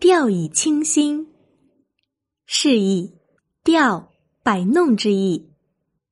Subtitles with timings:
[0.00, 1.26] 调以清新，
[2.46, 3.16] 示意
[3.64, 4.12] 调
[4.44, 5.50] 摆弄之意，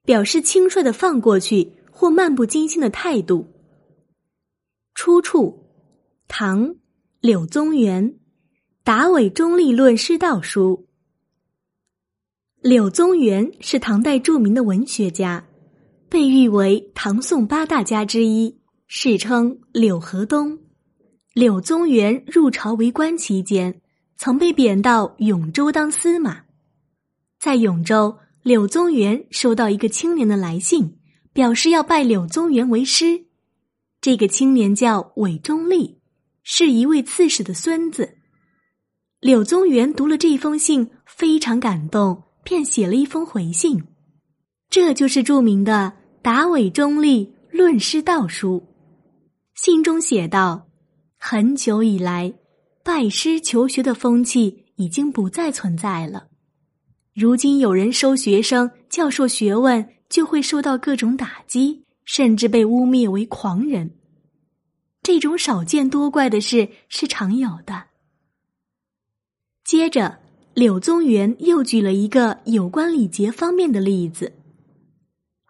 [0.04, 3.46] 表示轻率的放过去或漫不经心的态度。
[4.92, 5.68] 出处：
[6.26, 6.74] 唐
[7.20, 8.10] 柳宗元
[8.82, 10.84] 《达伟中立论师道书》。
[12.60, 15.46] 柳宗元是唐代著名的文学家，
[16.08, 18.58] 被誉为唐宋八大家之一，
[18.88, 20.65] 世称柳河东。
[21.36, 23.82] 柳宗元入朝为官期间，
[24.16, 26.44] 曾被贬到永州当司马。
[27.38, 30.96] 在永州，柳宗元收到一个青年的来信，
[31.34, 33.26] 表示要拜柳宗元为师。
[34.00, 35.98] 这个青年叫韦中立，
[36.42, 38.16] 是一位刺史的孙子。
[39.20, 43.84] 柳宗元读了这封信，非常感动，便写了一封回信，
[44.70, 48.64] 这就是著名的《答韦中立论师道书》。
[49.54, 50.65] 信中写道。
[51.28, 52.32] 很久以来，
[52.84, 56.28] 拜师求学的风气已经不再存在了。
[57.12, 63.90] 如今有人收学生、教授学问，就会受到各种打击，甚至被污蔑为狂人。
[65.02, 67.86] 这种少见多怪的事是常有的。
[69.64, 70.20] 接着，
[70.54, 74.32] 柳宗元又举了一个有关礼节方面的例子：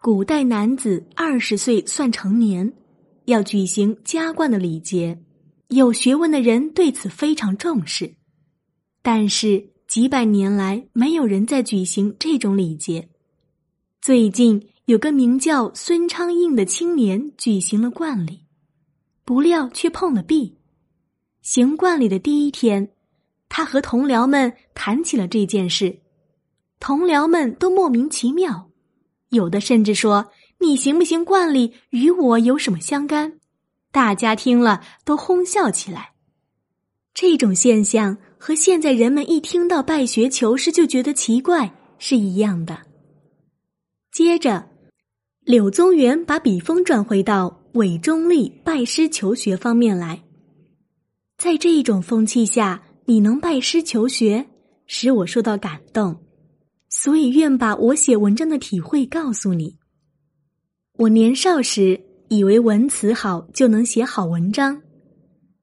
[0.01, 2.73] 古代男子二十岁算成年，
[3.25, 5.15] 要举行加冠的礼节。
[5.69, 8.15] 有学问的人对此非常重视，
[9.01, 13.09] 但是几百年来没有人在举行这种礼节。
[14.01, 18.45] 最近有个名叫孙昌应的青年举行了冠礼，
[19.25, 20.55] 不料却碰了壁。
[21.41, 22.89] 行冠礼的第一天，
[23.49, 25.99] 他和同僚们谈起了这件事，
[26.79, 28.69] 同僚们都莫名其妙，
[29.29, 33.39] 有的甚至说：“你行不行冠礼与我有什么相干？”
[33.91, 36.11] 大家听了都哄笑起来。
[37.13, 42.77] 这种现象和现在人们一听到拜学求师就觉得奇怪是一样的。
[44.11, 44.69] 接着，
[45.41, 50.23] 柳宗元把笔锋转回到韦中立拜师求学方面来。
[51.37, 54.47] 在这种风气下，你能拜师求学，
[54.85, 56.23] 使我受到感动，
[56.89, 59.77] 所以愿把我写文章的体会告诉你。
[60.97, 62.06] 我年少时。
[62.29, 64.81] 以为文词好就能写好文章，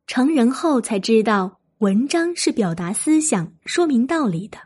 [0.06, 4.58] 成人后才知道文章是表达思想、说明道理的。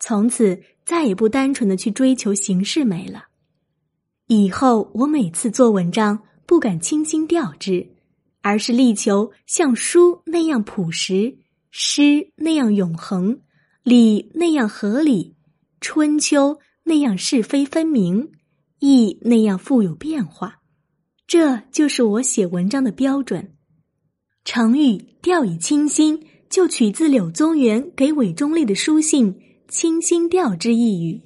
[0.00, 3.26] 从此再也不单纯的去追求形式美了。
[4.26, 7.94] 以后我每次做文章，不敢清新调之，
[8.42, 11.38] 而是力求像书那样朴实，
[11.70, 13.40] 诗那样永恒，
[13.84, 15.36] 礼那样合理，
[15.80, 18.32] 春秋那样是非分明，
[18.80, 20.60] 意那样富有变化。
[21.26, 23.54] 这就是我写文章的标准。
[24.44, 31.22] 成语“掉以轻心”就取自柳宗元给韦忠立的书信“清心调”之一语。